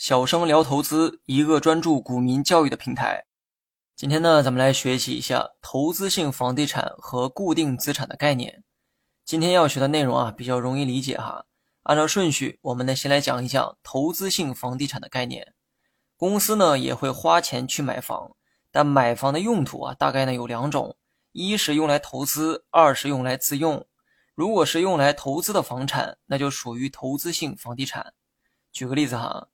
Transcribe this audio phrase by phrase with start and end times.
[0.00, 3.26] 小生聊投资，一个专注股民教育的平台。
[3.94, 8.64] 今天呢，咱们来学习一下投资性房地产和固定资产的概念。
[9.26, 11.44] 今天要学的内容啊，比较容易理解哈。
[11.82, 15.52] 按照顺序，我们呢先来讲一讲投资性房地产的概念。
[16.16, 18.34] 公司呢也会花钱去买房，
[18.72, 20.96] 但买房的用途啊，大概呢有两种：
[21.32, 23.86] 一是用来投资，二是用来自用。
[24.34, 28.14] 如果是用来投资的房产，那就属于投资性房地产。
[28.72, 29.48] 举个例子哈。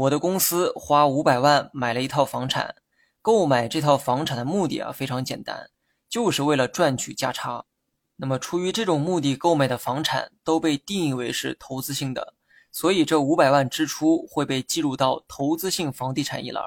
[0.00, 2.74] 我的公司花五百万买了一套房产，
[3.20, 5.68] 购买这套房产的目的啊非常简单，
[6.08, 7.66] 就是为了赚取价差。
[8.16, 12.32] 那么出于这种目的购买的房产都被定义为是投资性的，
[12.72, 16.64] 所以这五百万支出会被计入到投资性房地产一栏。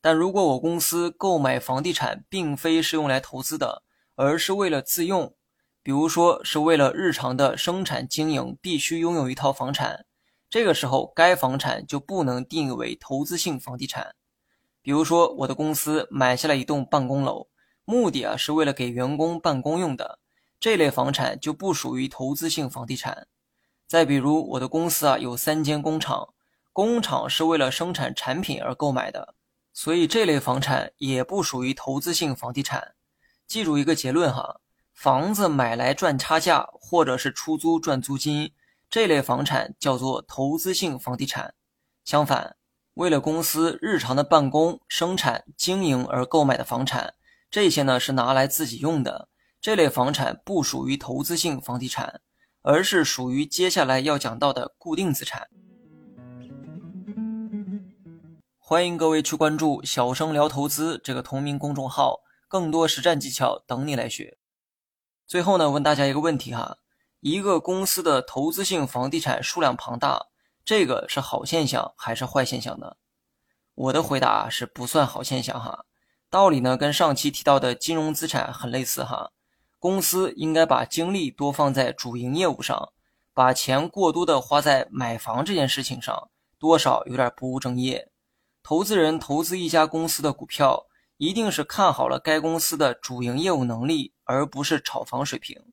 [0.00, 3.82] 但如果我公司购买房地产并非是用来投资的，
[4.14, 5.34] 而是为了自用，
[5.82, 10.06] 比如说是为了日常的生产经营必须拥有一套房产。
[10.52, 14.14] 这个时候，该房产就不能定义为投资性房地产。
[14.82, 17.48] 比如说，我的公司买下了一栋办公楼，
[17.86, 20.18] 目的啊是为了给员工办公用的，
[20.60, 23.28] 这类房产就不属于投资性房地产。
[23.88, 26.34] 再比如，我的公司啊有三间工厂，
[26.70, 29.34] 工厂是为了生产产品而购买的，
[29.72, 32.92] 所以这类房产也不属于投资性房地产。
[33.46, 34.60] 记住一个结论哈：
[34.92, 38.52] 房子买来赚差价，或者是出租赚租金。
[38.92, 41.54] 这类房产叫做投资性房地产。
[42.04, 42.56] 相反，
[42.92, 47.14] 为了公司日常的办公、生产、经营而购买的房产，
[47.50, 49.30] 这些呢是拿来自己用的。
[49.62, 52.20] 这类房产不属于投资性房地产，
[52.60, 55.48] 而是属于接下来要讲到的固定资产。
[58.58, 64.36] 欢迎各位去关注“小生聊投资”这个同名公众号，更多实战技巧等你来学。
[65.26, 66.76] 最后呢，问大家一个问题哈。
[67.22, 70.26] 一个公司的投资性房地产数量庞大，
[70.64, 72.96] 这个是好现象还是坏现象呢？
[73.76, 75.84] 我的回答是不算好现象哈。
[76.28, 79.30] 道理呢跟上期提到的金融资产很类似哈。
[79.78, 82.92] 公司应该把精力多放在主营业务上，
[83.32, 88.10] 把钱过多的花在买房这件事情上，多少有点不务正业。
[88.64, 90.86] 投资人投资一家公司的股票，
[91.18, 95.71] 一定是看好了该公司的主营业务能力，而不是炒房水平。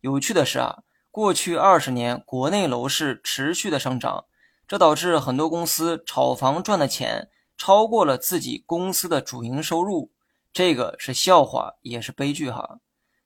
[0.00, 4.24] 有趣的是啊，过去二十年国内楼市持续的上涨，
[4.66, 7.28] 这导致很多公司炒房赚的钱
[7.58, 10.10] 超过了自己公司的主营收入，
[10.54, 12.78] 这个是笑话也是悲剧哈。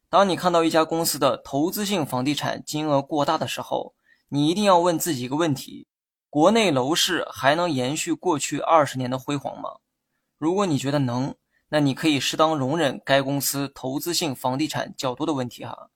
[0.08, 3.94] 当你看到一家公司的投资性房地产金额过大的时候，
[4.28, 5.86] 你一定要问自己一个问题：
[6.28, 9.70] 国内楼市还能延续过去二十年的辉煌吗？
[10.38, 11.36] 如果你觉得能，
[11.68, 15.90] 那你可以适当容忍该公司投资性房地产较多的问题哈。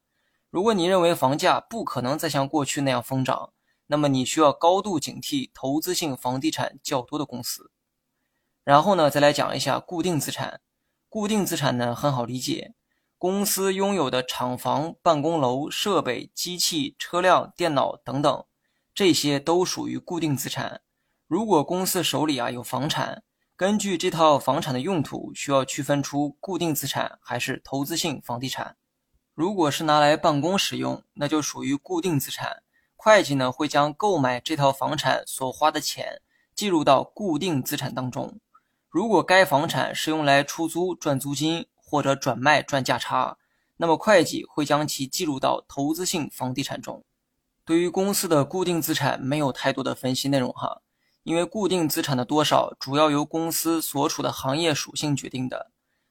[0.50, 3.52] 如果你认为房价不可能再像过去那样疯涨，
[3.88, 7.70] 那么你需要高度警惕投资性房地产较多的公司。
[8.64, 10.60] 然后呢，再来讲一下固定资产。
[11.10, 12.74] 固定资产呢很好理解，
[13.16, 18.44] 公司拥有的厂房、办公楼、设备、机器、车辆、电脑等等，
[18.94, 20.80] 这些都属于固定资产。
[21.26, 23.22] 如果公司手里啊有房产，
[23.54, 28.76] 根据这套房产的用途，需要区分出固定资产还是投资性房地产。
[29.38, 32.64] 如果是拿来办公使用，那就属于固定资产。
[32.96, 36.20] 会计呢会将购买这套房产所花的钱
[36.56, 38.40] 计入到固定资产当中。
[38.88, 43.38] 如果该房产是用来出租赚租金或者转卖赚价差，
[43.76, 47.04] 那么会计会将其计入到投资性房地产中。
[47.64, 50.82] 对于公司的固定资产没有太多的分析内容哈，
[51.22, 55.70] 因为固定资产的多少主要由公司所处的行业属性决定的。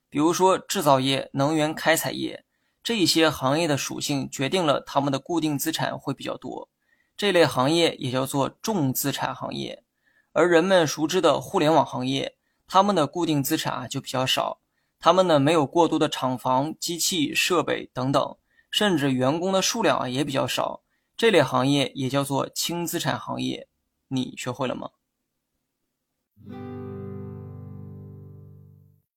[0.09, 2.45] 比如说制造业、能源开采业。
[2.87, 6.69] 这些行业的属性决定了他们的固定资产会比较多，
[7.17, 9.83] 这类行业也叫做重资产行业。
[10.31, 14.61] 而人们熟知的互联网行业，他们的固定资产啊就比较少，
[14.99, 18.37] 他们呢没有过多的厂房、机器设备等等，
[18.71, 20.81] 甚至员工的数量啊也比较少。
[21.17, 23.67] 这类行业也叫做轻资产行业。
[24.07, 24.91] 你学会了吗？